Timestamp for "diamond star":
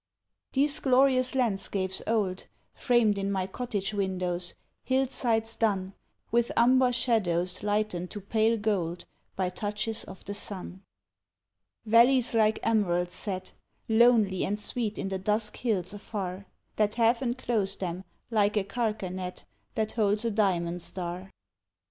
20.31-21.29